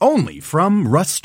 Only 0.00 0.40
from 0.40 0.86
Rust 0.86 1.24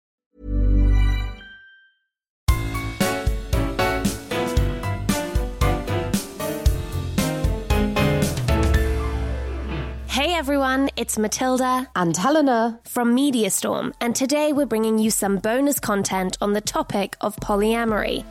everyone, 10.41 10.89
it's 10.95 11.19
Mathilda 11.19 11.87
and 11.95 12.17
Helena 12.17 12.79
from 12.85 13.15
MediaStorm, 13.15 13.93
and 14.01 14.15
today 14.15 14.53
we're 14.53 14.65
bringing 14.65 14.97
you 14.97 15.11
some 15.11 15.37
bonus 15.37 15.79
content 15.79 16.35
on 16.41 16.53
the 16.53 16.61
topic 16.61 17.15
of 17.21 17.35
polyamory. 17.35 18.25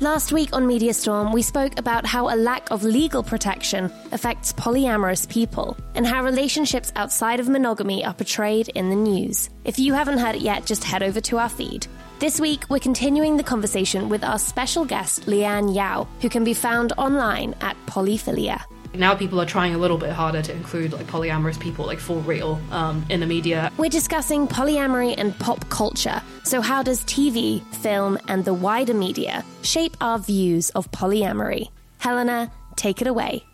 Last 0.00 0.32
week 0.32 0.52
on 0.52 0.66
MediaStorm, 0.66 1.32
we 1.32 1.40
spoke 1.40 1.78
about 1.78 2.04
how 2.04 2.28
a 2.28 2.34
lack 2.34 2.68
of 2.72 2.82
legal 2.82 3.22
protection 3.22 3.92
affects 4.10 4.52
polyamorous 4.54 5.28
people 5.28 5.76
and 5.94 6.04
how 6.04 6.24
relationships 6.24 6.92
outside 6.96 7.38
of 7.38 7.48
monogamy 7.48 8.04
are 8.04 8.12
portrayed 8.12 8.68
in 8.70 8.90
the 8.90 8.96
news. 8.96 9.48
If 9.64 9.78
you 9.78 9.94
haven't 9.94 10.18
heard 10.18 10.34
it 10.34 10.42
yet, 10.42 10.66
just 10.66 10.82
head 10.82 11.04
over 11.04 11.20
to 11.20 11.38
our 11.38 11.48
feed. 11.48 11.86
This 12.18 12.40
week, 12.40 12.64
we're 12.70 12.80
continuing 12.80 13.36
the 13.36 13.44
conversation 13.44 14.08
with 14.08 14.24
our 14.24 14.40
special 14.40 14.84
guest, 14.84 15.26
Leanne 15.26 15.76
Yau, 15.76 16.08
who 16.22 16.28
can 16.28 16.42
be 16.42 16.54
found 16.54 16.92
online 16.98 17.54
at 17.60 17.76
Poly 17.86 18.18
Philia. 18.18 18.64
Now 18.94 19.14
people 19.14 19.40
are 19.40 19.46
trying 19.46 19.74
a 19.74 19.78
little 19.78 19.96
bit 19.96 20.10
harder 20.10 20.42
to 20.42 20.52
include 20.52 20.92
like 20.92 21.06
polyamorous 21.06 21.58
people, 21.58 21.86
like 21.86 21.98
for 21.98 22.18
real, 22.18 22.60
um, 22.70 23.04
in 23.08 23.20
the 23.20 23.26
media. 23.26 23.72
We're 23.78 23.88
discussing 23.88 24.46
polyamory 24.46 25.14
and 25.16 25.38
pop 25.38 25.66
culture. 25.70 26.20
So, 26.44 26.60
how 26.60 26.82
does 26.82 27.02
TV, 27.04 27.62
film, 27.76 28.18
and 28.28 28.44
the 28.44 28.52
wider 28.52 28.94
media 28.94 29.44
shape 29.62 29.96
our 30.00 30.18
views 30.18 30.70
of 30.70 30.90
polyamory? 30.90 31.68
Helena, 31.98 32.50
take 32.76 33.00
it 33.00 33.06
away. 33.06 33.44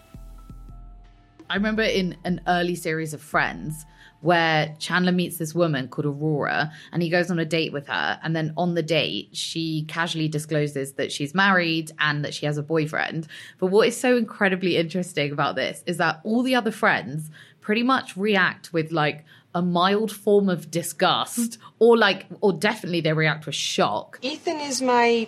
I 1.50 1.54
remember 1.54 1.82
in 1.82 2.16
an 2.24 2.40
early 2.46 2.74
series 2.74 3.14
of 3.14 3.22
Friends, 3.22 3.86
where 4.20 4.74
Chandler 4.78 5.12
meets 5.12 5.36
this 5.36 5.54
woman 5.54 5.88
called 5.88 6.06
Aurora 6.06 6.72
and 6.92 7.02
he 7.02 7.08
goes 7.08 7.30
on 7.30 7.38
a 7.38 7.44
date 7.44 7.72
with 7.72 7.86
her. 7.86 8.18
And 8.22 8.34
then 8.34 8.52
on 8.56 8.74
the 8.74 8.82
date, 8.82 9.28
she 9.32 9.84
casually 9.88 10.28
discloses 10.28 10.94
that 10.94 11.12
she's 11.12 11.34
married 11.34 11.92
and 11.98 12.24
that 12.24 12.34
she 12.34 12.46
has 12.46 12.58
a 12.58 12.62
boyfriend. 12.62 13.28
But 13.58 13.66
what 13.66 13.86
is 13.86 13.96
so 13.96 14.16
incredibly 14.16 14.76
interesting 14.76 15.32
about 15.32 15.54
this 15.54 15.82
is 15.86 15.98
that 15.98 16.20
all 16.24 16.42
the 16.42 16.54
other 16.54 16.72
friends 16.72 17.30
pretty 17.60 17.82
much 17.82 18.16
react 18.16 18.72
with 18.72 18.90
like, 18.92 19.24
a 19.54 19.62
mild 19.62 20.12
form 20.12 20.48
of 20.48 20.70
disgust 20.70 21.58
or 21.78 21.96
like 21.96 22.26
or 22.42 22.52
definitely 22.52 23.00
they 23.00 23.12
react 23.12 23.46
with 23.46 23.54
shock. 23.54 24.18
Ethan 24.22 24.60
is 24.60 24.82
my 24.82 25.26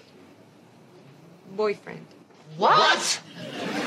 boyfriend. 1.56 2.06
What? 2.56 3.20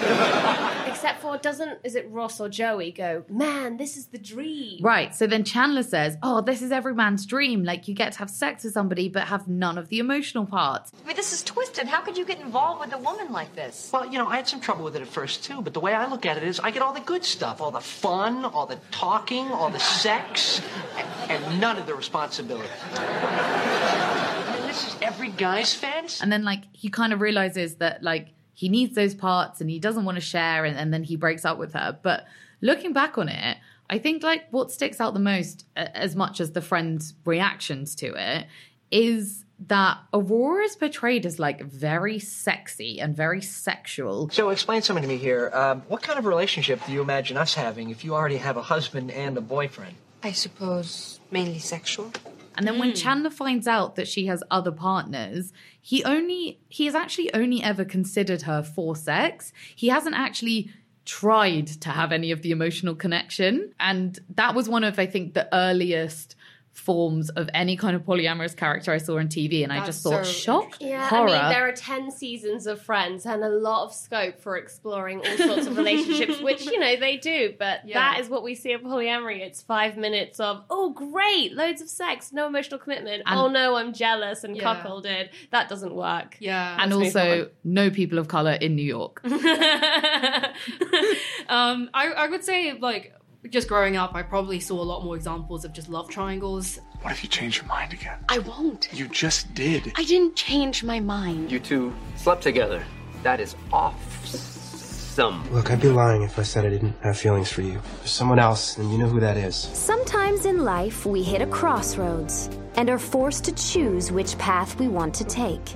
Except 0.88 1.22
for 1.22 1.38
doesn't 1.38 1.80
is 1.84 1.96
it 1.96 2.10
Ross 2.10 2.40
or 2.40 2.48
Joey 2.48 2.92
go, 2.92 3.26
man, 3.30 3.78
this 3.78 3.98
is 3.98 4.08
the 4.08 4.18
dream. 4.18 4.80
Right. 4.82 5.14
So 5.14 5.28
then 5.28 5.44
Chandler 5.44 5.84
says, 5.84 6.18
Oh, 6.24 6.42
this 6.42 6.62
is 6.62 6.72
every 6.72 6.94
man's 6.94 7.26
dream. 7.26 7.64
Like 7.64 7.88
you 7.88 7.94
get 7.94 8.14
to 8.14 8.20
have 8.20 8.30
sex 8.30 8.64
with 8.64 8.74
somebody 8.74 9.10
but 9.10 9.24
have 9.28 9.48
none 9.48 9.78
of 9.78 9.90
the 9.90 10.00
emotional 10.00 10.46
parts. 10.46 10.92
I 11.04 11.08
mean, 11.08 11.16
this 11.16 11.34
is 11.34 11.44
twisted. 11.44 11.88
How 11.88 12.02
could 12.02 12.18
you 12.18 12.26
get 12.26 12.40
involved 12.40 12.80
with 12.82 12.94
a 12.94 12.98
woman 12.98 13.32
like 13.32 13.54
this? 13.56 13.90
Well, 13.94 14.06
you 14.06 14.18
know, 14.18 14.28
I 14.28 14.38
had 14.38 14.48
some 14.48 14.62
trouble 14.62 14.86
with 14.86 14.96
it 14.96 15.02
at 15.02 15.08
first 15.08 15.44
too, 15.44 15.62
but 15.62 15.74
the 15.74 15.80
way 15.80 15.94
I 15.94 16.08
look 16.10 16.26
at 16.26 16.38
it 16.38 16.44
is 16.44 16.60
I 16.60 16.72
get 16.72 16.82
all 16.82 16.94
the 16.94 17.02
good 17.02 17.26
stuff, 17.26 17.60
all 17.62 17.72
the 17.72 17.82
fun, 17.82 18.46
all 18.46 18.66
the 18.66 18.80
talking, 18.92 19.48
all 19.48 19.70
the 19.70 19.80
sex, 19.80 20.62
and, 20.98 21.32
and 21.32 21.60
none 21.60 21.78
of 21.78 21.86
the 21.86 21.96
responsibility. 21.96 22.70
I 22.94 24.56
mean, 24.58 24.68
this 24.68 24.88
is 24.88 24.96
every 25.02 25.30
guy's 25.30 25.74
fantasy. 25.74 26.22
And 26.22 26.32
then 26.32 26.44
like 26.44 26.64
he 26.72 26.90
kind 26.90 27.14
of 27.14 27.22
realizes 27.22 27.76
that 27.76 28.04
like 28.04 28.30
he 28.54 28.70
needs 28.70 28.96
those 28.96 29.14
parts 29.14 29.62
and 29.62 29.70
he 29.70 29.80
doesn't 29.80 30.06
want 30.06 30.16
to 30.16 30.22
share 30.22 30.66
and, 30.66 30.78
and 30.78 30.94
then 30.94 31.04
he 31.04 31.16
breaks 31.16 31.46
up 31.46 31.58
with 31.58 31.74
her 31.74 31.98
but 32.02 32.26
looking 32.62 32.94
back 32.94 33.18
on 33.18 33.30
it 33.30 33.58
i 33.90 33.98
think 33.98 34.24
like 34.24 34.48
what 34.52 34.72
sticks 34.72 35.00
out 35.02 35.14
the 35.14 35.20
most 35.20 35.66
as 35.76 36.16
much 36.16 36.40
as 36.40 36.52
the 36.52 36.62
friends 36.62 37.14
reactions 37.26 37.96
to 37.96 38.14
it 38.16 38.48
is 38.92 39.44
that 39.68 39.98
Aurora 40.14 40.66
is 40.66 40.76
portrayed 40.76 41.26
as 41.26 41.40
like 41.40 41.64
very 41.64 42.20
sexy 42.20 43.00
and 43.00 43.16
very 43.16 43.42
sexual. 43.42 44.30
So, 44.30 44.50
explain 44.50 44.82
something 44.82 45.04
to 45.04 45.08
me 45.08 45.18
here. 45.18 45.50
Um, 45.54 45.82
what 45.88 46.02
kind 46.02 46.20
of 46.20 46.26
relationship 46.26 46.86
do 46.86 46.92
you 46.92 47.02
imagine 47.02 47.38
us 47.38 47.54
having 47.54 47.90
if 47.90 48.04
you 48.04 48.14
already 48.14 48.38
have 48.38 48.58
a 48.58 48.62
husband 48.62 49.12
and 49.12 49.38
a 49.38 49.42
boyfriend? 49.42 49.96
I 50.22 50.32
suppose 50.32 51.20
mainly 51.32 51.60
sexual. 51.60 52.12
And 52.56 52.68
then 52.68 52.76
mm. 52.76 52.80
when 52.80 52.90
hmm. 52.90 52.96
Chandler 52.96 53.30
finds 53.30 53.68
out 53.68 53.96
that 53.96 54.08
she 54.08 54.26
has 54.28 54.44
other 54.52 54.72
partners, 54.72 55.54
he 55.82 56.04
only 56.04 56.60
he 56.70 56.86
has 56.86 56.96
actually 56.96 57.34
only 57.34 57.62
ever 57.64 57.86
considered 57.86 58.44
her 58.44 58.64
for 58.64 58.96
sex. 58.96 59.52
He 59.76 59.90
hasn't 59.90 60.16
actually 60.16 60.70
tried 61.06 61.68
to 61.68 61.90
have 61.90 62.12
any 62.12 62.32
of 62.32 62.42
the 62.42 62.52
emotional 62.52 62.96
connection. 62.96 63.74
And 63.80 64.18
that 64.36 64.56
was 64.56 64.70
one 64.70 64.84
of 64.84 65.00
I 65.00 65.06
think 65.06 65.34
the 65.34 65.48
earliest 65.54 66.36
forms 66.74 67.30
of 67.30 67.50
any 67.54 67.78
kind 67.78 67.96
of 67.96 68.02
polyamorous 68.02 68.56
character 68.58 68.92
I 68.92 68.98
saw 68.98 69.18
on 69.20 69.28
TV, 69.28 69.64
and 69.64 69.72
I 69.72 69.86
just 69.86 70.02
thought 70.04 70.26
so 70.26 70.32
shock, 70.32 70.78
Yeah, 70.82 71.08
horror. 71.08 71.30
I 71.30 71.42
mean, 71.44 71.50
there 71.52 71.68
are 71.68 71.72
10 71.72 72.10
seasons 72.12 72.66
of 72.68 72.82
Friends 72.82 73.26
and 73.28 73.44
a 73.44 73.50
lot 73.50 73.86
of 73.86 73.94
scope 73.94 74.40
for 74.42 74.58
exploring 74.58 75.20
all 75.20 75.38
sorts 75.38 75.68
of 75.68 75.78
relationships, 75.78 76.40
which, 76.42 76.66
you 76.66 76.80
know, 76.80 76.96
they 76.96 77.18
do. 77.18 77.54
But 77.60 77.82
Yeah. 77.88 78.00
that 78.00 78.20
is 78.22 78.28
what 78.30 78.42
we 78.44 78.56
see 78.56 78.72
in 78.72 78.80
polyamory. 78.82 79.42
It's 79.42 79.62
five 79.62 79.98
minutes 79.98 80.40
of, 80.40 80.64
oh, 80.72 80.90
great, 80.92 81.54
loads 81.54 81.80
of 81.82 81.90
sex, 81.90 82.34
no 82.34 82.48
emotional 82.48 82.80
commitment. 82.80 83.22
And- 83.28 83.40
oh, 83.40 83.50
no, 83.50 83.76
I'm 83.76 83.94
jealous 83.94 84.44
and 84.44 84.58
Yeah. 84.58 84.64
cuckolded. 84.84 85.30
That 85.52 85.70
doesn't 85.70 85.94
work. 85.94 86.38
Yeah. 86.40 86.76
and 86.80 86.92
also 86.92 87.50
no 87.64 87.92
people 87.92 88.18
of 88.18 88.28
color 88.28 88.54
in 88.54 88.76
New 88.76 88.82
York. 88.84 89.22
um, 91.50 91.90
I, 91.94 92.08
I 92.18 92.28
would 92.28 92.44
say, 92.44 92.74
like, 92.74 93.14
just 93.50 93.68
growing 93.68 93.98
up, 93.98 94.16
I 94.16 94.24
probably 94.24 94.60
saw 94.60 94.82
a 94.82 94.84
lot 94.84 95.04
more 95.04 95.16
examples 95.16 95.66
of 95.66 95.74
just 95.74 95.90
love 95.90 96.10
triangles. 96.10 96.80
What 97.02 97.12
if 97.12 97.24
you 97.24 97.30
change 97.30 97.58
your 97.58 97.66
mind 97.66 97.94
again? 97.94 98.18
I 98.30 98.40
won't. 98.40 98.90
You 98.94 99.08
just 99.08 99.54
did. 99.54 99.92
I 99.96 100.04
didn't 100.04 100.36
change 100.36 100.84
my 100.84 101.00
mind. 101.00 101.52
You 101.52 101.60
two 101.60 101.94
slept 102.16 102.44
together. 102.44 102.84
That 103.24 103.40
is 103.40 103.56
awesome. 103.72 105.54
Look, 105.54 105.70
I'd 105.72 105.82
be 105.82 105.90
lying 105.90 106.24
if 106.24 106.40
I 106.40 106.44
said 106.44 106.66
I 106.66 106.70
didn't 106.70 106.96
have 107.02 107.18
feelings 107.18 107.52
for 107.52 107.62
you. 107.62 107.82
There's 108.00 108.12
someone 108.12 108.40
else, 108.40 108.78
and 108.78 108.92
you 108.92 108.98
know 108.98 109.08
who 109.08 109.20
that 109.20 109.38
is. 109.38 109.56
Sometimes 109.56 110.46
in 110.46 110.64
life, 110.64 111.06
we 111.06 111.22
hit 111.22 111.42
a 111.42 111.48
crossroads 111.48 112.50
and 112.76 112.90
are 112.90 112.98
forced 112.98 113.44
to 113.46 113.52
choose 113.52 114.12
which 114.12 114.38
path 114.38 114.80
we 114.80 114.88
want 114.88 115.14
to 115.16 115.24
take. 115.24 115.76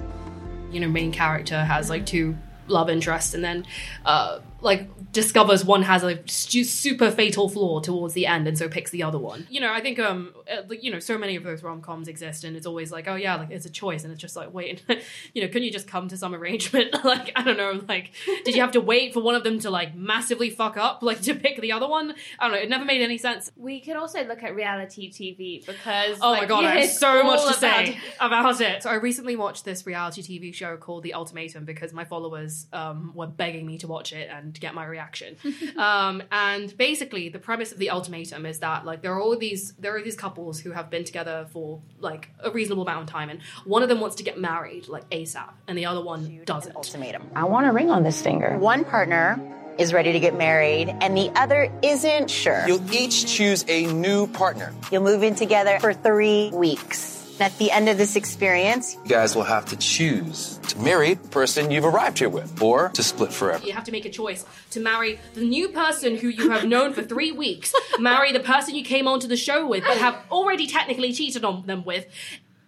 You 0.72 0.80
know, 0.80 0.88
main 0.88 1.12
character 1.12 1.64
has 1.64 1.90
like 1.90 2.06
two 2.06 2.36
love 2.68 2.90
interests, 2.90 3.34
and 3.34 3.44
then 3.44 3.66
uh, 4.06 4.40
like 4.62 5.12
discovers 5.12 5.64
one 5.64 5.84
has 5.84 6.04
a 6.04 6.20
stu- 6.28 6.64
super 6.64 7.12
fatal 7.12 7.48
flaw 7.50 7.80
towards 7.80 8.14
the 8.14 8.26
end, 8.26 8.48
and 8.48 8.58
so 8.58 8.68
picks 8.68 8.92
the 8.92 9.04
other 9.04 9.18
one. 9.18 9.48
You 9.50 9.62
know, 9.62 9.72
I 9.72 9.82
think 9.82 10.00
um, 10.00 10.34
uh, 10.52 10.64
you 10.82 10.92
know, 10.92 11.00
so 11.00 11.18
many 11.18 11.36
of 11.36 11.44
those 11.44 11.64
rom 11.64 11.82
coms 11.82 12.08
exist, 12.08 12.44
and 12.44 12.56
it's 12.58 12.66
always 12.66 12.92
like, 12.92 13.08
oh 13.08 13.16
yeah, 13.16 13.36
like 13.36 13.52
it's 13.52 13.66
a 13.66 13.70
choice, 13.70 14.04
and 14.04 14.12
it's 14.12 14.22
just 14.22 14.36
like, 14.36 14.54
wait, 14.54 14.84
you 15.34 15.42
know, 15.42 15.48
couldn't 15.48 15.64
you 15.64 15.72
just 15.72 15.88
come 15.88 16.08
to 16.08 16.18
some 16.18 16.34
arrangement? 16.34 16.94
like 17.04 17.32
I 17.36 17.44
don't 17.44 17.58
know, 17.58 17.82
like 17.88 18.12
did 18.46 18.56
you 18.56 18.62
have 18.62 18.72
to 18.72 18.82
wait 18.82 19.14
for 19.14 19.22
one 19.22 19.36
of 19.36 19.44
them 19.44 19.60
to 19.60 19.70
like 19.70 19.96
massively 19.96 20.50
fuck 20.50 20.78
up, 20.78 21.04
like 21.04 21.22
to 21.22 21.36
pick 21.36 21.62
the 21.62 21.72
other 21.72 21.88
one? 21.88 22.14
I 22.40 22.46
don't 22.48 22.54
know. 22.54 22.62
It 22.62 22.70
never 22.70 22.86
made 22.86 23.02
any 23.02 23.18
sense. 23.18 23.52
We 23.56 23.80
could 23.80 23.96
also 23.96 24.24
look 24.26 24.44
at 24.44 24.56
reality 24.56 25.12
TV 25.12 25.66
because. 25.66 26.18
Oh 26.22 26.34
my 26.34 26.46
god, 26.46 26.66
I 26.66 26.82
have 26.82 26.90
so 26.90 27.24
much 27.24 27.46
to 27.48 27.54
say 27.54 28.00
about- 28.20 28.56
about 28.56 28.62
it. 28.62 28.84
So 28.84 28.90
I 28.90 28.96
recently 28.96 29.36
watched 29.36 29.66
this 29.66 29.86
reality 29.86 30.22
TV 30.22 30.54
show 30.54 30.78
called 30.78 31.04
The 31.04 31.14
Ultimatum 31.14 31.66
because 31.66 31.94
my 31.94 32.06
followers 32.06 32.68
um, 32.74 33.12
were 33.14 33.28
begging 33.28 33.66
me 33.66 33.78
to 33.80 33.88
watch 33.88 34.14
it 34.14 34.30
and 34.32 34.47
get 34.54 34.74
my 34.74 34.86
reaction. 34.86 35.36
um, 35.78 36.24
and 36.32 36.76
basically, 36.78 37.30
the 37.30 37.40
premise 37.40 37.72
of 37.72 37.78
The 37.78 37.90
Ultimatum 37.90 38.46
is 38.46 38.60
that 38.60 38.86
like 38.86 39.02
there 39.02 39.14
are 39.14 39.22
all 39.22 39.38
these 39.38 39.74
there 39.74 39.96
are 39.96 40.02
these 40.02 40.16
couples 40.16 40.60
who 40.60 40.72
have 40.72 40.90
been 40.90 41.04
together 41.04 41.48
for 41.52 41.82
like 42.00 42.30
a 42.40 42.52
reasonable 42.52 42.84
amount 42.84 43.04
of 43.04 43.10
time, 43.10 43.30
and 43.30 43.42
one 43.66 43.84
of 43.84 43.90
them 43.90 44.00
wants 44.00 44.18
to 44.18 44.24
get 44.24 44.40
married 44.40 44.88
like 44.88 45.10
ASAP, 45.10 45.50
and 45.68 45.78
the 45.78 45.86
other 45.86 46.04
one 46.04 46.42
doesn't. 46.46 46.76
Ultimatum. 46.76 47.32
I 47.36 47.46
want 47.46 47.68
a 47.68 47.72
ring 47.72 47.90
on 47.90 48.04
this 48.04 48.22
finger. 48.22 48.58
One 48.58 48.86
partner 48.86 49.40
is 49.78 49.94
ready 49.94 50.12
to 50.12 50.20
get 50.20 50.36
married, 50.36 50.90
and 51.02 51.16
the 51.16 51.30
other 51.36 51.72
isn't 51.82 52.30
sure. 52.30 52.64
You'll 52.68 52.94
each 52.94 53.28
choose 53.28 53.66
a 53.68 53.86
new 53.88 54.28
partner. 54.28 54.74
You'll 54.92 55.04
move 55.04 55.24
in 55.24 55.36
together 55.36 55.80
for 55.80 55.94
three 55.94 56.50
weeks. 56.52 57.27
At 57.40 57.56
the 57.60 57.70
end 57.70 57.88
of 57.88 57.98
this 58.00 58.16
experience, 58.16 58.98
You 59.04 59.10
guys 59.10 59.36
will 59.36 59.44
have 59.44 59.66
to 59.68 59.76
choose 59.78 60.60
to 60.70 60.80
marry 60.80 61.14
the 61.14 61.28
person 61.30 61.70
you've 61.70 61.86
arrived 61.86 62.18
here 62.18 62.30
with, 62.30 62.60
or 62.62 62.90
to 62.90 63.04
split 63.04 63.32
forever. 63.32 63.64
You 63.64 63.74
have 63.74 63.84
to 63.84 63.92
make 63.92 64.06
a 64.06 64.10
choice 64.10 64.44
to 64.72 64.80
marry 64.80 65.20
the 65.36 65.42
new 65.42 65.70
person 65.70 66.18
who 66.18 66.30
you 66.30 66.50
have 66.50 66.66
known 66.66 66.94
for 66.94 67.04
three 67.04 67.32
weeks, 67.32 67.74
marry 68.00 68.32
the 68.32 68.40
person 68.40 68.74
you 68.74 68.84
came 68.84 69.08
onto 69.08 69.28
the 69.28 69.38
show 69.38 69.68
with 69.68 69.84
but 69.84 69.98
have 69.98 70.18
already 70.32 70.66
technically 70.66 71.14
cheated 71.14 71.46
on 71.46 71.66
them 71.68 71.86
with, 71.86 72.08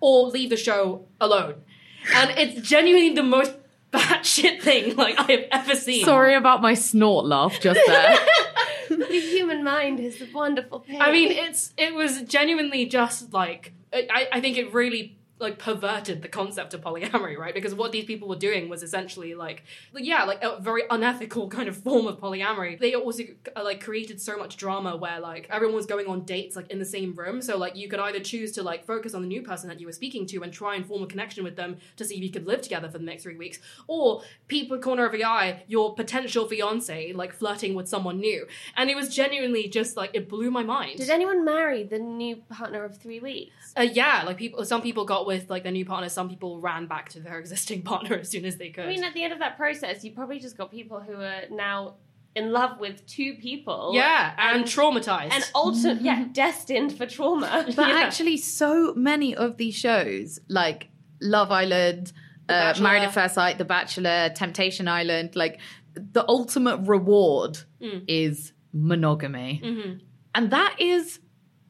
or 0.01 0.27
leave 0.27 0.51
the 0.51 0.57
show 0.57 1.07
alone. 1.19 1.55
And 2.13 2.31
it's 2.37 2.67
genuinely 2.67 3.15
the 3.15 3.23
most 3.23 3.53
batshit 3.91 4.61
thing 4.61 4.95
like 4.95 5.17
I 5.17 5.31
have 5.31 5.45
ever 5.51 5.75
seen. 5.75 6.05
Sorry 6.05 6.35
about 6.35 6.61
my 6.61 6.75
snort 6.75 7.25
laugh 7.25 7.59
just 7.59 7.79
there. 7.87 8.17
the 8.89 9.19
human 9.19 9.63
mind 9.63 9.99
is 9.99 10.21
a 10.21 10.27
wonderful 10.31 10.79
thing. 10.81 11.01
I 11.01 11.11
mean, 11.11 11.31
it's 11.31 11.73
it 11.75 11.95
was 11.95 12.21
genuinely 12.21 12.85
just 12.85 13.33
like 13.33 13.73
I, 13.93 14.27
I 14.33 14.41
think 14.41 14.57
it 14.57 14.73
really 14.73 15.18
like 15.39 15.57
perverted 15.57 16.21
the 16.21 16.27
concept 16.27 16.73
of 16.73 16.81
polyamory, 16.81 17.37
right? 17.37 17.53
Because 17.53 17.73
what 17.73 17.91
these 17.91 18.05
people 18.05 18.27
were 18.27 18.35
doing 18.35 18.69
was 18.69 18.83
essentially 18.83 19.33
like, 19.35 19.63
yeah, 19.95 20.23
like 20.25 20.43
a 20.43 20.59
very 20.59 20.83
unethical 20.89 21.47
kind 21.47 21.69
of 21.69 21.77
form 21.77 22.07
of 22.07 22.19
polyamory. 22.19 22.79
They 22.79 22.93
also 22.93 23.23
uh, 23.55 23.63
like 23.63 23.83
created 23.83 24.19
so 24.21 24.37
much 24.37 24.57
drama 24.57 24.97
where 24.97 25.19
like 25.19 25.47
everyone 25.49 25.75
was 25.75 25.85
going 25.85 26.07
on 26.07 26.25
dates 26.25 26.55
like 26.55 26.69
in 26.69 26.79
the 26.79 26.85
same 26.85 27.13
room, 27.13 27.41
so 27.41 27.57
like 27.57 27.75
you 27.75 27.87
could 27.87 27.99
either 27.99 28.19
choose 28.19 28.51
to 28.53 28.63
like 28.63 28.85
focus 28.85 29.13
on 29.13 29.21
the 29.21 29.27
new 29.27 29.41
person 29.41 29.69
that 29.69 29.79
you 29.79 29.87
were 29.87 29.93
speaking 29.93 30.25
to 30.27 30.43
and 30.43 30.51
try 30.51 30.75
and 30.75 30.85
form 30.85 31.03
a 31.03 31.07
connection 31.07 31.43
with 31.43 31.55
them 31.55 31.77
to 31.95 32.03
see 32.03 32.15
if 32.15 32.23
you 32.23 32.31
could 32.31 32.45
live 32.45 32.61
together 32.61 32.89
for 32.89 32.97
the 32.97 33.05
next 33.05 33.23
three 33.23 33.37
weeks, 33.37 33.59
or 33.87 34.21
peep 34.47 34.71
a 34.71 34.77
corner 34.77 35.05
of 35.05 35.13
your 35.13 35.27
eye 35.27 35.63
your 35.67 35.95
potential 35.95 36.47
fiance 36.47 37.13
like 37.13 37.33
flirting 37.33 37.75
with 37.75 37.87
someone 37.87 38.19
new, 38.19 38.45
and 38.75 38.89
it 38.89 38.95
was 38.95 39.13
genuinely 39.13 39.67
just 39.67 39.95
like 39.95 40.11
it 40.13 40.27
blew 40.27 40.51
my 40.51 40.63
mind. 40.63 40.97
Did 40.97 41.09
anyone 41.09 41.45
marry 41.45 41.83
the 41.83 41.99
new 41.99 42.35
partner 42.35 42.83
of 42.83 42.97
three 42.97 43.19
weeks? 43.19 43.73
Uh, 43.77 43.83
yeah, 43.83 44.23
like 44.25 44.37
people. 44.37 44.65
Some 44.65 44.81
people 44.81 45.05
got 45.05 45.25
with 45.31 45.49
like 45.53 45.63
their 45.63 45.71
new 45.79 45.85
partner. 45.85 46.09
Some 46.09 46.27
people 46.33 46.51
ran 46.69 46.83
back 46.87 47.05
to 47.15 47.19
their 47.25 47.37
existing 47.39 47.81
partner 47.91 48.15
as 48.23 48.29
soon 48.33 48.45
as 48.45 48.55
they 48.57 48.69
could. 48.75 48.85
I 48.85 48.87
mean, 48.93 49.03
at 49.09 49.13
the 49.13 49.23
end 49.23 49.33
of 49.33 49.39
that 49.45 49.55
process, 49.63 50.03
you 50.03 50.11
probably 50.11 50.39
just 50.39 50.57
got 50.57 50.67
people 50.79 50.99
who 51.07 51.15
are 51.31 51.43
now 51.67 51.95
in 52.35 52.51
love 52.51 52.79
with 52.79 53.05
two 53.05 53.31
people. 53.47 53.91
yeah, 53.93 54.33
and, 54.37 54.65
traumatized. 54.65 55.31
And 55.31 55.43
also, 55.55 55.89
yeah, 56.09 56.25
destined 56.31 56.91
for 56.97 57.05
trauma. 57.05 57.49
But 57.75 57.89
actually, 58.05 58.37
so 58.37 58.93
many 58.95 59.35
of 59.35 59.57
these 59.57 59.75
shows, 59.75 60.39
like 60.47 60.89
Love 61.21 61.51
Island, 61.51 62.11
uh, 62.47 62.53
Bachelor. 62.73 62.83
Married 62.83 63.03
at 63.03 63.13
First 63.13 63.35
Sight, 63.35 63.57
The 63.57 63.65
Bachelor, 63.65 64.29
Temptation 64.43 64.87
Island, 64.87 65.35
like 65.35 65.59
the 65.93 66.23
ultimate 66.27 66.77
reward 66.87 67.53
Mm. 67.81 68.03
is 68.07 68.53
monogamy. 68.73 69.61
Mhm. 69.63 69.99
And 70.35 70.51
that 70.51 70.75
is, 70.79 71.19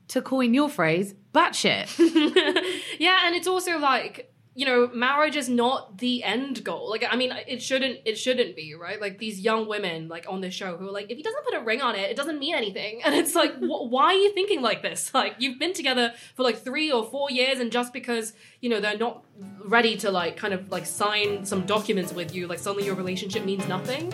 to 0.09 0.21
coin 0.21 0.53
your 0.53 0.69
phrase, 0.69 1.15
batshit. 1.33 1.87
yeah, 2.99 3.21
and 3.25 3.35
it's 3.35 3.47
also 3.47 3.79
like 3.79 4.31
you 4.59 4.65
know, 4.65 4.89
marriage 4.93 5.37
is 5.37 5.47
not 5.47 5.99
the 5.99 6.21
end 6.21 6.65
goal. 6.65 6.89
Like, 6.89 7.05
I 7.09 7.15
mean, 7.15 7.31
it 7.47 7.61
shouldn't. 7.61 7.99
It 8.03 8.17
shouldn't 8.17 8.57
be 8.57 8.73
right. 8.73 8.99
Like 8.99 9.17
these 9.17 9.39
young 9.39 9.69
women, 9.69 10.09
like 10.09 10.25
on 10.27 10.41
this 10.41 10.53
show, 10.53 10.75
who 10.75 10.89
are 10.89 10.91
like, 10.91 11.09
if 11.09 11.15
he 11.15 11.23
doesn't 11.23 11.45
put 11.45 11.53
a 11.53 11.61
ring 11.61 11.81
on 11.81 11.95
it, 11.95 12.09
it 12.09 12.17
doesn't 12.17 12.39
mean 12.39 12.55
anything. 12.55 13.01
And 13.09 13.15
it's 13.15 13.35
like, 13.35 13.55
wh- 13.55 13.89
why 13.89 14.07
are 14.07 14.17
you 14.17 14.33
thinking 14.33 14.61
like 14.61 14.81
this? 14.81 15.13
Like, 15.19 15.35
you've 15.39 15.59
been 15.59 15.73
together 15.73 16.13
for 16.35 16.43
like 16.43 16.57
three 16.57 16.91
or 16.91 17.05
four 17.05 17.31
years, 17.31 17.59
and 17.59 17.71
just 17.71 17.93
because 17.93 18.33
you 18.59 18.69
know 18.69 18.81
they're 18.81 18.97
not 18.97 19.23
ready 19.63 19.95
to 19.97 20.11
like 20.11 20.35
kind 20.35 20.53
of 20.53 20.69
like 20.69 20.85
sign 20.85 21.45
some 21.45 21.65
documents 21.65 22.11
with 22.11 22.35
you, 22.35 22.47
like 22.47 22.59
suddenly 22.59 22.85
your 22.85 22.95
relationship 22.95 23.45
means 23.45 23.65
nothing. 23.67 24.13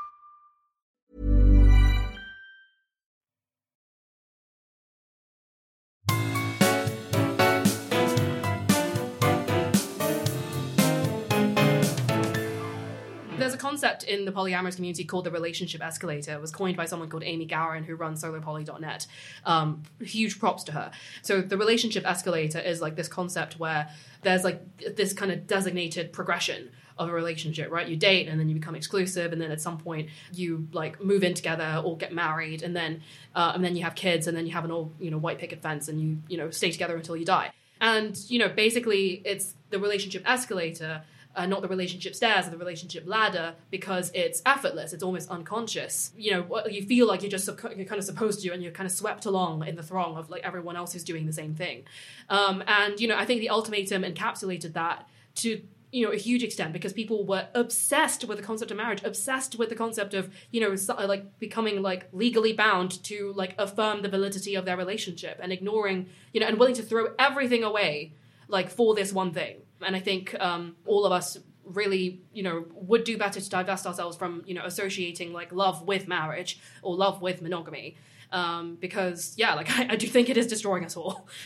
There's 13.41 13.55
a 13.55 13.57
concept 13.57 14.03
in 14.03 14.25
the 14.25 14.31
polyamorous 14.31 14.75
community 14.75 15.03
called 15.03 15.25
the 15.25 15.31
relationship 15.31 15.83
escalator. 15.83 16.31
It 16.33 16.41
was 16.41 16.51
coined 16.51 16.77
by 16.77 16.85
someone 16.85 17.09
called 17.09 17.23
Amy 17.23 17.47
Gahran, 17.47 17.83
who 17.83 17.95
runs 17.95 18.23
solopoly.net. 18.23 19.07
Um, 19.45 19.81
huge 19.99 20.39
props 20.39 20.63
to 20.65 20.73
her. 20.73 20.91
So 21.23 21.41
the 21.41 21.57
relationship 21.57 22.07
escalator 22.07 22.59
is 22.59 22.81
like 22.81 22.95
this 22.95 23.07
concept 23.07 23.59
where 23.59 23.89
there's 24.21 24.43
like 24.43 24.95
this 24.95 25.13
kind 25.13 25.31
of 25.31 25.47
designated 25.47 26.13
progression 26.13 26.69
of 26.99 27.09
a 27.09 27.11
relationship, 27.11 27.71
right? 27.71 27.87
You 27.87 27.95
date 27.95 28.27
and 28.27 28.39
then 28.39 28.47
you 28.47 28.53
become 28.53 28.75
exclusive, 28.75 29.33
and 29.33 29.41
then 29.41 29.49
at 29.49 29.59
some 29.59 29.79
point 29.79 30.09
you 30.31 30.67
like 30.71 31.03
move 31.03 31.23
in 31.23 31.33
together 31.33 31.81
or 31.83 31.97
get 31.97 32.13
married, 32.13 32.61
and 32.61 32.75
then 32.75 33.01
uh, 33.33 33.53
and 33.55 33.65
then 33.65 33.75
you 33.75 33.83
have 33.83 33.95
kids, 33.95 34.27
and 34.27 34.37
then 34.37 34.45
you 34.45 34.51
have 34.51 34.65
an 34.65 34.71
old 34.71 34.93
you 34.99 35.09
know 35.09 35.17
white 35.17 35.39
picket 35.39 35.63
fence, 35.63 35.87
and 35.87 35.99
you 35.99 36.17
you 36.27 36.37
know 36.37 36.51
stay 36.51 36.69
together 36.69 36.95
until 36.95 37.17
you 37.17 37.25
die. 37.25 37.51
And 37.79 38.15
you 38.27 38.37
know 38.37 38.49
basically 38.49 39.23
it's 39.25 39.55
the 39.71 39.79
relationship 39.79 40.29
escalator 40.29 41.01
uh, 41.35 41.45
not 41.45 41.61
the 41.61 41.67
relationship 41.67 42.15
stairs 42.15 42.47
or 42.47 42.49
the 42.51 42.57
relationship 42.57 43.03
ladder 43.07 43.55
because 43.69 44.11
it's 44.13 44.41
effortless 44.45 44.93
it's 44.93 45.03
almost 45.03 45.29
unconscious. 45.29 46.11
You 46.17 46.31
know 46.31 46.67
you 46.67 46.83
feel 46.83 47.07
like 47.07 47.21
you're 47.21 47.31
just 47.31 47.47
you're 47.47 47.85
kind 47.85 47.99
of 47.99 48.03
supposed 48.03 48.41
to 48.41 48.51
and 48.51 48.61
you're 48.61 48.71
kind 48.71 48.87
of 48.87 48.91
swept 48.91 49.25
along 49.25 49.67
in 49.67 49.75
the 49.75 49.83
throng 49.83 50.17
of 50.17 50.29
like 50.29 50.43
everyone 50.43 50.75
else 50.75 50.93
who's 50.93 51.03
doing 51.03 51.25
the 51.25 51.33
same 51.33 51.55
thing. 51.55 51.83
Um, 52.29 52.63
and 52.67 52.99
you 52.99 53.07
know 53.07 53.17
i 53.17 53.25
think 53.25 53.41
the 53.41 53.49
ultimatum 53.49 54.03
encapsulated 54.03 54.73
that 54.73 55.07
to 55.35 55.61
you 55.91 56.05
know 56.05 56.11
a 56.11 56.17
huge 56.17 56.43
extent 56.43 56.73
because 56.73 56.93
people 56.93 57.25
were 57.25 57.47
obsessed 57.53 58.23
with 58.25 58.37
the 58.37 58.43
concept 58.43 58.71
of 58.71 58.77
marriage 58.77 59.03
obsessed 59.03 59.57
with 59.57 59.69
the 59.69 59.75
concept 59.75 60.13
of 60.13 60.33
you 60.51 60.61
know 60.61 60.75
like 61.05 61.39
becoming 61.39 61.81
like 61.81 62.07
legally 62.13 62.53
bound 62.53 63.03
to 63.03 63.33
like 63.35 63.53
affirm 63.57 64.01
the 64.01 64.09
validity 64.09 64.55
of 64.55 64.65
their 64.65 64.77
relationship 64.77 65.37
and 65.41 65.51
ignoring 65.51 66.07
you 66.33 66.39
know 66.39 66.47
and 66.47 66.57
willing 66.57 66.75
to 66.75 66.83
throw 66.83 67.07
everything 67.19 67.63
away 67.63 68.13
like 68.47 68.69
for 68.69 68.95
this 68.95 69.11
one 69.11 69.33
thing 69.33 69.57
and 69.83 69.95
i 69.95 69.99
think 69.99 70.35
um, 70.39 70.75
all 70.85 71.05
of 71.05 71.11
us 71.11 71.37
really 71.63 72.21
you 72.33 72.43
know 72.43 72.65
would 72.73 73.03
do 73.03 73.17
better 73.17 73.39
to 73.39 73.49
divest 73.49 73.85
ourselves 73.85 74.17
from 74.17 74.43
you 74.45 74.53
know 74.53 74.65
associating 74.65 75.31
like 75.31 75.51
love 75.51 75.83
with 75.83 76.07
marriage 76.07 76.59
or 76.81 76.95
love 76.95 77.21
with 77.21 77.41
monogamy 77.41 77.95
um, 78.31 78.77
because 78.79 79.33
yeah 79.37 79.53
like 79.53 79.69
I, 79.79 79.89
I 79.91 79.95
do 79.95 80.07
think 80.07 80.29
it 80.29 80.37
is 80.37 80.47
destroying 80.47 80.85
us 80.85 80.97
all 80.97 81.27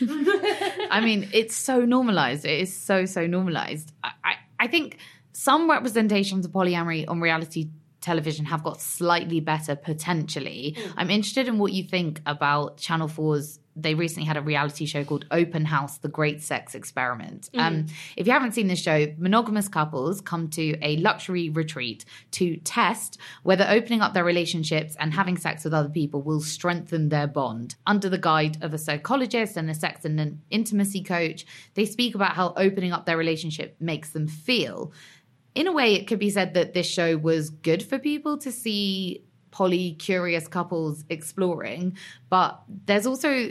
I 0.90 1.00
mean, 1.00 1.28
it's 1.32 1.54
so 1.54 1.84
normalized. 1.84 2.44
It 2.44 2.60
is 2.60 2.74
so, 2.74 3.04
so 3.04 3.26
normalized. 3.26 3.92
I, 4.02 4.12
I, 4.24 4.34
I 4.60 4.66
think 4.66 4.98
some 5.32 5.70
representations 5.70 6.46
of 6.46 6.52
polyamory 6.52 7.04
on 7.08 7.20
reality 7.20 7.68
television 8.00 8.46
have 8.46 8.62
got 8.62 8.80
slightly 8.80 9.40
better 9.40 9.76
potentially. 9.76 10.76
I'm 10.96 11.10
interested 11.10 11.48
in 11.48 11.58
what 11.58 11.72
you 11.72 11.84
think 11.84 12.20
about 12.24 12.78
Channel 12.78 13.08
4's. 13.08 13.58
They 13.76 13.94
recently 13.94 14.26
had 14.26 14.38
a 14.38 14.40
reality 14.40 14.86
show 14.86 15.04
called 15.04 15.26
Open 15.30 15.66
House 15.66 15.98
The 15.98 16.08
Great 16.08 16.42
Sex 16.42 16.74
Experiment. 16.74 17.50
Um, 17.54 17.84
Mhm. 17.84 17.90
if 18.16 18.26
you 18.26 18.32
haven't 18.32 18.52
seen 18.52 18.68
this 18.68 18.80
show, 18.80 19.12
monogamous 19.18 19.68
couples 19.68 20.22
come 20.22 20.48
to 20.50 20.76
a 20.82 20.96
luxury 20.96 21.50
retreat 21.50 22.06
to 22.32 22.56
test 22.58 23.18
whether 23.42 23.66
opening 23.68 24.00
up 24.00 24.14
their 24.14 24.24
relationships 24.24 24.96
and 24.98 25.12
having 25.12 25.36
sex 25.36 25.62
with 25.62 25.74
other 25.74 25.90
people 25.90 26.22
will 26.22 26.40
strengthen 26.40 27.10
their 27.10 27.26
bond. 27.26 27.74
Under 27.86 28.08
the 28.08 28.18
guide 28.18 28.56
of 28.62 28.72
a 28.72 28.78
psychologist 28.78 29.56
and 29.58 29.68
a 29.68 29.74
sex 29.74 30.06
and 30.06 30.18
an 30.18 30.40
intimacy 30.50 31.02
coach, 31.02 31.44
they 31.74 31.84
speak 31.84 32.14
about 32.14 32.32
how 32.32 32.54
opening 32.56 32.92
up 32.92 33.04
their 33.04 33.18
relationship 33.18 33.76
makes 33.78 34.10
them 34.10 34.26
feel. 34.26 34.90
In 35.54 35.66
a 35.66 35.72
way, 35.72 35.94
it 35.94 36.06
could 36.06 36.18
be 36.18 36.30
said 36.30 36.54
that 36.54 36.74
this 36.74 36.86
show 36.86 37.16
was 37.16 37.50
good 37.50 37.82
for 37.82 37.98
people 37.98 38.36
to 38.38 38.52
see 38.52 39.22
poly 39.56 39.92
curious 39.94 40.46
couples 40.48 41.04
exploring, 41.08 41.96
but 42.28 42.60
there's 42.86 43.06
also 43.06 43.50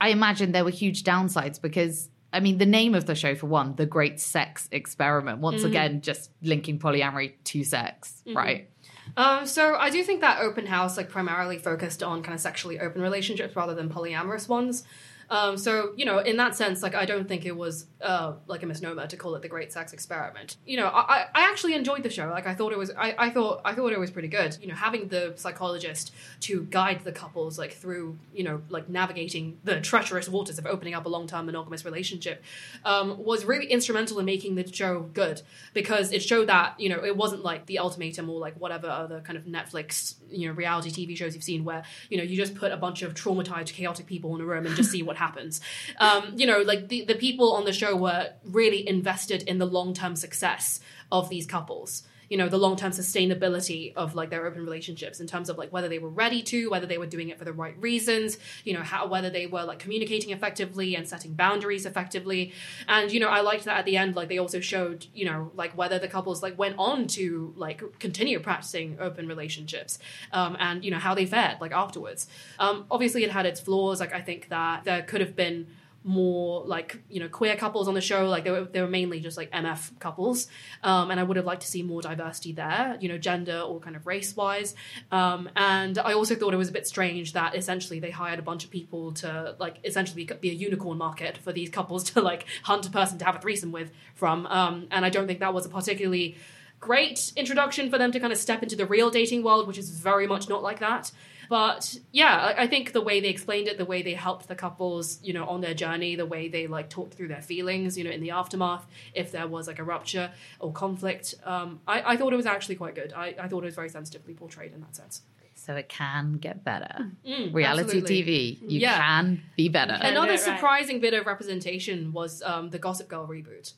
I 0.00 0.10
imagine 0.10 0.52
there 0.52 0.64
were 0.64 0.70
huge 0.84 1.02
downsides 1.02 1.60
because 1.60 2.08
I 2.32 2.38
mean 2.40 2.58
the 2.58 2.66
name 2.80 2.94
of 2.94 3.06
the 3.06 3.14
show 3.16 3.34
for 3.34 3.46
one, 3.46 3.74
the 3.76 3.86
Great 3.86 4.20
Sex 4.20 4.68
Experiment, 4.70 5.38
once 5.40 5.62
Mhm. 5.62 5.66
again 5.70 6.00
just 6.00 6.30
linking 6.42 6.78
polyamory 6.78 7.32
to 7.44 7.64
sex, 7.64 8.22
Mhm. 8.26 8.36
right? 8.36 8.70
Um, 9.16 9.46
so 9.46 9.74
I 9.76 9.90
do 9.90 10.02
think 10.04 10.20
that 10.20 10.42
open 10.42 10.66
house 10.66 10.96
like 10.96 11.08
primarily 11.08 11.58
focused 11.58 12.02
on 12.02 12.22
kind 12.22 12.34
of 12.34 12.40
sexually 12.40 12.78
open 12.78 13.00
relationships 13.02 13.56
rather 13.56 13.74
than 13.74 13.88
polyamorous 13.88 14.48
ones. 14.48 14.84
Um, 15.30 15.56
so 15.56 15.92
you 15.96 16.04
know, 16.04 16.18
in 16.18 16.36
that 16.36 16.54
sense, 16.54 16.82
like 16.82 16.94
I 16.94 17.04
don't 17.04 17.26
think 17.28 17.44
it 17.46 17.56
was 17.56 17.86
uh, 18.00 18.34
like 18.46 18.62
a 18.62 18.66
misnomer 18.66 19.06
to 19.06 19.16
call 19.16 19.34
it 19.34 19.42
the 19.42 19.48
Great 19.48 19.72
Sex 19.72 19.92
Experiment. 19.92 20.56
You 20.66 20.76
know, 20.78 20.86
I, 20.86 21.26
I- 21.34 21.46
actually 21.46 21.74
enjoyed 21.74 22.02
the 22.02 22.10
show. 22.10 22.28
Like 22.28 22.46
I 22.46 22.54
thought 22.54 22.72
it 22.72 22.78
was, 22.78 22.90
I, 22.96 23.14
I 23.18 23.30
thought 23.30 23.62
I 23.64 23.72
thought 23.74 23.92
it 23.92 23.98
was 23.98 24.10
pretty 24.10 24.28
good. 24.28 24.56
You 24.60 24.68
know, 24.68 24.74
having 24.74 25.08
the 25.08 25.32
psychologist 25.36 26.12
to 26.40 26.62
guide 26.64 27.00
the 27.04 27.12
couples 27.12 27.58
like 27.58 27.72
through 27.72 28.18
you 28.34 28.44
know 28.44 28.62
like 28.68 28.88
navigating 28.88 29.58
the 29.64 29.80
treacherous 29.80 30.28
waters 30.28 30.58
of 30.58 30.66
opening 30.66 30.94
up 30.94 31.06
a 31.06 31.08
long 31.08 31.26
term 31.26 31.46
monogamous 31.46 31.84
relationship 31.84 32.42
um, 32.84 33.22
was 33.24 33.44
really 33.44 33.66
instrumental 33.66 34.18
in 34.18 34.26
making 34.26 34.54
the 34.54 34.66
show 34.72 35.00
good 35.14 35.42
because 35.72 36.12
it 36.12 36.22
showed 36.22 36.48
that 36.48 36.78
you 36.78 36.88
know 36.88 37.02
it 37.04 37.16
wasn't 37.16 37.42
like 37.42 37.66
the 37.66 37.78
ultimatum 37.78 38.28
or 38.28 38.38
like 38.38 38.54
whatever 38.60 38.88
other 38.88 39.20
kind 39.20 39.36
of 39.38 39.44
Netflix 39.44 40.14
you 40.30 40.48
know 40.48 40.54
reality 40.54 40.90
TV 40.90 41.16
shows 41.16 41.34
you've 41.34 41.44
seen 41.44 41.64
where 41.64 41.82
you 42.10 42.18
know 42.18 42.22
you 42.24 42.36
just 42.36 42.54
put 42.54 42.72
a 42.72 42.76
bunch 42.76 43.02
of 43.02 43.14
traumatized 43.14 43.72
chaotic 43.72 44.06
people 44.06 44.34
in 44.34 44.40
a 44.40 44.44
room 44.44 44.66
and 44.66 44.76
just 44.76 44.90
see 44.90 45.02
what 45.02 45.15
happens. 45.16 45.60
Um, 45.98 46.34
you 46.36 46.46
know, 46.46 46.60
like 46.60 46.88
the 46.88 47.04
the 47.04 47.14
people 47.14 47.52
on 47.52 47.64
the 47.64 47.72
show 47.72 47.96
were 47.96 48.30
really 48.44 48.86
invested 48.88 49.42
in 49.42 49.58
the 49.58 49.66
long 49.66 49.94
term 49.94 50.16
success 50.16 50.80
of 51.10 51.28
these 51.28 51.46
couples 51.46 52.02
you 52.28 52.36
know 52.36 52.48
the 52.48 52.58
long-term 52.58 52.92
sustainability 52.92 53.94
of 53.94 54.14
like 54.14 54.30
their 54.30 54.46
open 54.46 54.64
relationships 54.64 55.20
in 55.20 55.26
terms 55.26 55.48
of 55.48 55.58
like 55.58 55.72
whether 55.72 55.88
they 55.88 55.98
were 55.98 56.08
ready 56.08 56.42
to 56.42 56.68
whether 56.70 56.86
they 56.86 56.98
were 56.98 57.06
doing 57.06 57.28
it 57.28 57.38
for 57.38 57.44
the 57.44 57.52
right 57.52 57.80
reasons 57.80 58.38
you 58.64 58.72
know 58.72 58.82
how 58.82 59.06
whether 59.06 59.30
they 59.30 59.46
were 59.46 59.64
like 59.64 59.78
communicating 59.78 60.30
effectively 60.30 60.94
and 60.96 61.08
setting 61.08 61.34
boundaries 61.34 61.86
effectively. 61.86 62.52
And 62.88 63.10
you 63.12 63.20
know 63.20 63.28
i 63.28 63.40
liked 63.40 63.64
that 63.64 63.78
at 63.78 63.84
the 63.84 63.96
end 63.96 64.16
like 64.16 64.28
they 64.28 64.38
also 64.38 64.60
showed 64.60 65.06
you 65.14 65.24
know 65.24 65.50
like 65.54 65.76
whether 65.76 65.98
the 65.98 66.08
couples 66.08 66.42
like 66.42 66.58
went 66.58 66.76
on 66.78 67.06
to 67.08 67.52
like 67.56 67.82
continue 67.98 68.38
practicing 68.40 68.98
open 69.00 69.28
relationships 69.28 69.98
um, 70.32 70.56
and 70.58 70.84
you 70.84 70.90
know 70.90 70.98
how 70.98 71.14
they 71.14 71.26
fared 71.26 71.60
like 71.60 71.72
afterwards. 71.72 72.26
Um, 72.58 72.86
obviously 72.90 73.24
it 73.24 73.30
had 73.30 73.46
its 73.46 73.60
flaws 73.60 74.00
like 74.00 74.14
i 74.14 74.20
think 74.20 74.48
that 74.48 74.84
there 74.84 75.02
could 75.02 75.20
have 75.20 75.36
been 75.36 75.66
more 76.06 76.64
like 76.64 77.02
you 77.10 77.18
know 77.18 77.28
queer 77.28 77.56
couples 77.56 77.88
on 77.88 77.94
the 77.94 78.00
show 78.00 78.28
like 78.28 78.44
they 78.44 78.50
were, 78.52 78.62
they 78.62 78.80
were 78.80 78.86
mainly 78.86 79.18
just 79.18 79.36
like 79.36 79.50
mf 79.50 79.90
couples. 79.98 80.46
Um, 80.84 81.10
and 81.10 81.18
i 81.18 81.22
would 81.22 81.36
have 81.36 81.44
liked 81.44 81.62
to 81.62 81.68
see 81.68 81.82
more 81.82 82.00
diversity 82.00 82.52
there 82.52 82.96
you 83.00 83.08
know 83.08 83.18
gender 83.18 83.58
or 83.58 83.80
kind 83.80 83.96
of 83.96 84.06
race 84.06 84.36
wise 84.36 84.76
um, 85.10 85.50
and 85.56 85.98
i 85.98 86.12
also 86.12 86.36
thought 86.36 86.54
it 86.54 86.58
was 86.58 86.68
a 86.68 86.72
bit 86.72 86.86
strange 86.86 87.32
that 87.32 87.56
essentially 87.56 87.98
they 87.98 88.12
hired 88.12 88.38
a 88.38 88.42
bunch 88.42 88.64
of 88.64 88.70
people 88.70 89.12
to 89.14 89.56
like 89.58 89.78
essentially 89.82 90.24
be 90.40 90.50
a 90.50 90.54
unicorn 90.54 90.96
market 90.96 91.38
for 91.38 91.52
these 91.52 91.70
couples 91.70 92.04
to 92.04 92.20
like 92.20 92.46
hunt 92.62 92.86
a 92.86 92.90
person 92.90 93.18
to 93.18 93.24
have 93.24 93.34
a 93.34 93.40
threesome 93.40 93.72
with 93.72 93.90
from. 94.14 94.46
Um, 94.46 94.86
and 94.92 95.04
i 95.04 95.10
don't 95.10 95.26
think 95.26 95.40
that 95.40 95.52
was 95.52 95.66
a 95.66 95.68
particularly 95.68 96.36
great 96.78 97.32
introduction 97.34 97.90
for 97.90 97.98
them 97.98 98.12
to 98.12 98.20
kind 98.20 98.32
of 98.32 98.38
step 98.38 98.62
into 98.62 98.76
the 98.76 98.86
real 98.86 99.10
dating 99.10 99.42
world 99.42 99.66
which 99.66 99.78
is 99.78 99.90
very 99.90 100.28
much 100.28 100.48
not 100.48 100.62
like 100.62 100.78
that 100.78 101.10
but 101.48 101.98
yeah 102.12 102.36
I- 102.56 102.62
i 102.62 102.66
think 102.66 102.92
the 102.92 103.00
way 103.00 103.20
they 103.20 103.28
explained 103.28 103.68
it 103.68 103.78
the 103.78 103.84
way 103.84 104.02
they 104.02 104.14
helped 104.14 104.48
the 104.48 104.54
couples 104.54 105.18
you 105.22 105.32
know 105.32 105.46
on 105.46 105.60
their 105.60 105.74
journey 105.74 106.16
the 106.16 106.26
way 106.26 106.48
they 106.48 106.66
like 106.66 106.88
talked 106.90 107.14
through 107.14 107.28
their 107.28 107.42
feelings 107.42 107.96
you 107.98 108.04
know 108.04 108.10
in 108.10 108.20
the 108.20 108.30
aftermath 108.30 108.86
if 109.14 109.32
there 109.32 109.46
was 109.46 109.66
like 109.66 109.78
a 109.78 109.84
rupture 109.84 110.30
or 110.60 110.72
conflict 110.72 111.34
um, 111.44 111.80
I, 111.86 112.12
I 112.12 112.16
thought 112.16 112.32
it 112.32 112.36
was 112.36 112.46
actually 112.46 112.76
quite 112.76 112.94
good 112.94 113.12
I, 113.14 113.34
I 113.38 113.48
thought 113.48 113.62
it 113.62 113.66
was 113.66 113.74
very 113.74 113.88
sensitively 113.88 114.34
portrayed 114.34 114.72
in 114.72 114.80
that 114.80 114.94
sense 114.96 115.22
So 115.66 115.74
it 115.74 115.88
can 115.88 116.34
get 116.46 116.62
better. 116.64 117.10
Mm, 117.26 117.52
Reality 117.54 117.98
absolutely. 117.98 118.22
TV, 118.22 118.70
you 118.70 118.78
Yeah. 118.80 118.96
can 118.98 119.42
be 119.56 119.68
better. 119.68 119.96
another 120.12 120.36
surprising 120.36 121.00
bit 121.00 121.14
of 121.14 121.26
representation 121.26 122.12
was 122.12 122.42
um, 122.42 122.70
the 122.70 122.78
gossip 122.78 123.08
girl 123.08 123.26
reboot 123.26 123.72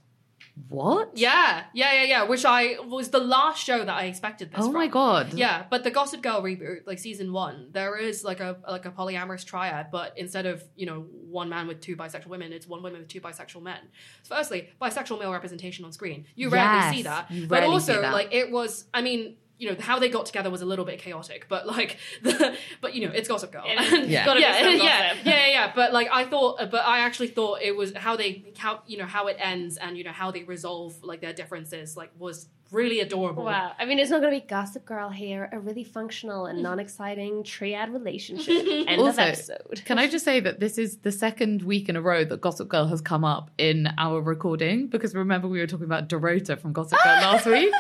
What? 0.69 1.17
Yeah, 1.17 1.65
yeah, 1.73 1.93
yeah, 1.95 2.03
yeah. 2.05 2.23
Which 2.25 2.45
I 2.45 2.79
was 2.81 3.11
the 3.11 3.19
last 3.21 3.63
show 3.65 3.79
that 3.79 3.89
I 3.89 4.05
expected 4.05 4.51
this. 4.51 4.61
Oh 4.65 4.73
my. 4.73 4.87
God. 4.89 5.35
Yeah, 5.35 5.65
but 5.71 5.85
the 5.85 5.91
Gossip 5.91 6.23
Girl 6.23 6.43
reboot, 6.43 6.87
like 6.87 6.99
season 6.99 7.33
one, 7.33 7.69
there 7.73 7.97
is 7.97 8.25
like 8.25 8.41
a 8.41 8.57
like 8.69 8.87
a 8.87 8.91
polyamorous 8.91 9.45
triad, 9.45 9.91
but 9.91 10.17
instead 10.17 10.47
of 10.47 10.65
you 10.77 10.87
know 10.87 11.01
one 11.31 11.49
man 11.49 11.67
with 11.69 11.81
two 11.81 11.97
bisexual 11.97 12.29
women, 12.29 12.53
it's 12.53 12.67
one 12.67 12.83
woman 12.83 13.01
with 13.01 13.09
two 13.09 13.21
bisexual 13.21 13.63
men. 13.63 13.81
So 14.23 14.35
firstly, 14.35 14.69
bisexual 14.81 15.19
male 15.21 15.33
representation 15.33 15.85
on 15.85 15.93
screen, 15.93 16.27
you 16.35 16.49
rarely 16.49 16.79
Yes, 16.79 16.95
see 16.97 17.03
that. 17.03 17.31
you 17.31 17.47
but 17.47 17.63
also, 17.65 18.01
that. 18.01 18.13
like 18.13 18.29
it 18.35 18.51
was, 18.51 18.85
I 18.93 19.03
mean. 19.03 19.37
You 19.59 19.71
know 19.71 19.77
how 19.81 19.99
they 19.99 20.09
got 20.09 20.27
together 20.27 20.51
was 20.51 20.63
a 20.63 20.67
little 20.67 20.85
bit 20.85 21.01
chaotic, 21.01 21.47
but 21.49 21.67
like, 21.67 21.99
the, 22.23 22.57
but 22.81 22.95
you 22.95 23.07
know 23.07 23.13
it's 23.13 23.29
Gossip 23.29 23.53
Girl. 23.53 23.65
And- 23.67 24.09
Yeah. 24.09 24.25
yeah, 24.35 24.35
yeah, 24.39 24.69
yeah, 24.71 25.09
gossip. 25.09 25.27
yeah, 25.27 25.33
yeah, 25.33 25.47
yeah. 25.49 25.73
But 25.75 25.93
like 25.93 26.09
I 26.13 26.25
thought, 26.25 26.61
uh, 26.61 26.67
but 26.67 26.85
I 26.85 27.01
actually 27.01 27.29
thought 27.29 27.61
it 27.63 27.77
was 27.77 27.93
how 27.95 28.17
they 28.17 28.53
how 28.57 28.83
you 28.87 28.99
know 28.99 29.07
how 29.07 29.27
it 29.27 29.37
ends 29.41 29.77
and 29.77 29.99
you 29.99 30.05
know 30.05 30.13
how 30.13 30.31
they 30.31 30.45
resolve 30.45 31.03
like 31.03 31.21
their 31.21 31.33
differences 31.33 31.97
like 31.97 32.11
was 32.19 32.49
really 32.71 33.01
adorable. 33.01 33.45
Wow. 33.45 33.73
I 33.79 33.87
mean, 33.87 33.99
it's 33.99 34.11
not 34.11 34.21
going 34.21 34.35
to 34.35 34.41
be 34.41 34.47
Gossip 34.47 34.85
Girl 34.85 35.09
here, 35.09 35.49
a 35.53 35.59
really 35.59 35.85
functional 35.85 36.47
and 36.47 36.63
non 36.63 36.79
exciting 36.79 37.43
triad 37.43 37.93
relationship. 37.93 38.65
End 38.87 39.01
of 39.01 39.07
also, 39.07 39.23
episode. 39.23 39.83
can 39.87 39.99
I 39.99 40.07
just 40.07 40.25
say 40.25 40.41
that 40.41 40.61
this 40.61 40.77
is 40.79 40.99
the 40.99 41.11
second 41.13 41.63
week 41.63 41.89
in 41.89 41.97
a 41.97 42.03
row 42.03 42.25
that 42.25 42.41
Gossip 42.43 42.69
Girl 42.69 42.87
has 42.87 43.01
come 43.01 43.25
up 43.25 43.51
in 43.59 43.89
our 43.99 44.21
recording? 44.21 44.87
Because 44.89 45.15
remember, 45.15 45.49
we 45.49 45.59
were 45.61 45.67
talking 45.67 45.87
about 45.87 46.09
Dorota 46.09 46.59
from 46.61 46.73
Gossip 46.75 46.99
Girl 47.03 47.15
last 47.15 47.47
week? 47.47 47.73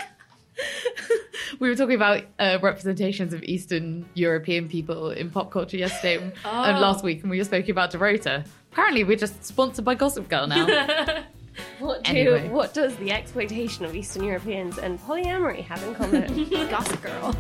we 1.61 1.69
were 1.69 1.75
talking 1.77 1.95
about 1.97 2.25
uh, 2.38 2.59
representations 2.62 3.33
of 3.33 3.43
Eastern 3.43 4.09
European 4.15 4.69
people 4.69 5.11
in 5.11 5.31
pop 5.31 5.50
culture 5.50 5.77
yesterday 5.77 6.17
and 6.23 6.33
Oh. 6.45 6.81
last 6.81 7.03
week, 7.05 7.23
and 7.23 7.31
we 7.31 7.38
were 7.38 7.45
speaking 7.45 7.71
about 7.71 7.93
Dorota. 7.93 8.47
Apparently, 8.73 9.05
we're 9.05 9.17
just 9.17 9.45
sponsored 9.45 9.85
by 9.85 9.95
Gossip 9.95 10.29
Girl 10.29 10.47
now. 10.47 11.25
What 11.81 12.05
do 12.05 12.11
Anyway. 12.11 12.49
what 12.50 12.73
does 12.73 12.95
the 12.99 13.11
exploitation 13.11 13.85
of 13.85 13.97
Eastern 13.97 14.23
Europeans 14.23 14.79
and 14.79 14.97
polyamory 15.00 15.65
have 15.65 15.83
in 15.83 15.93
common? 15.97 16.49
Gossip 16.71 17.03
Girl. 17.03 17.35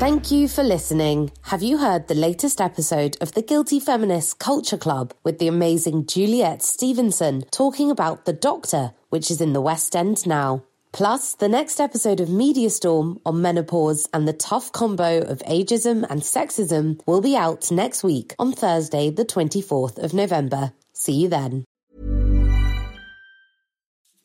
Thank 0.00 0.30
you 0.30 0.48
for 0.48 0.64
listening. 0.64 1.30
Have 1.42 1.62
you 1.62 1.76
heard 1.76 2.08
the 2.08 2.14
latest 2.14 2.58
episode 2.58 3.18
of 3.20 3.34
the 3.34 3.42
Guilty 3.42 3.78
Feminist 3.78 4.38
Culture 4.38 4.78
Club 4.78 5.12
with 5.24 5.38
the 5.38 5.46
amazing 5.46 6.06
Juliet 6.06 6.62
Stevenson 6.62 7.44
talking 7.50 7.90
about 7.90 8.24
The 8.24 8.32
Doctor, 8.32 8.92
which 9.10 9.30
is 9.30 9.42
in 9.42 9.52
the 9.52 9.60
West 9.60 9.94
End 9.94 10.26
now? 10.26 10.64
Plus, 10.92 11.34
the 11.34 11.50
next 11.50 11.80
episode 11.80 12.18
of 12.18 12.30
Media 12.30 12.70
Storm 12.70 13.20
on 13.26 13.42
menopause 13.42 14.08
and 14.14 14.26
the 14.26 14.32
tough 14.32 14.72
combo 14.72 15.20
of 15.20 15.40
ageism 15.40 16.06
and 16.08 16.22
sexism 16.22 16.98
will 17.06 17.20
be 17.20 17.36
out 17.36 17.70
next 17.70 18.02
week 18.02 18.34
on 18.38 18.52
Thursday, 18.52 19.10
the 19.10 19.26
24th 19.26 20.02
of 20.02 20.14
November. 20.14 20.72
See 20.94 21.12
you 21.12 21.28
then. 21.28 21.66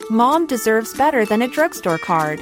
Mom 0.09 0.47
deserves 0.47 0.93
better 0.93 1.25
than 1.25 1.41
a 1.41 1.49
drugstore 1.49 1.97
card. 1.97 2.41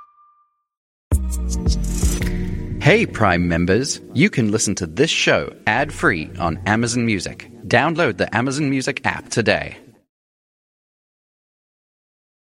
Hey, 2.81 3.05
Prime 3.05 3.47
members, 3.47 4.01
you 4.15 4.31
can 4.31 4.49
listen 4.49 4.73
to 4.77 4.87
this 4.87 5.11
show 5.11 5.55
ad 5.67 5.93
free 5.93 6.31
on 6.39 6.57
Amazon 6.65 7.05
Music. 7.05 7.47
Download 7.67 8.17
the 8.17 8.35
Amazon 8.35 8.71
Music 8.71 9.05
app 9.05 9.29
today. 9.29 9.77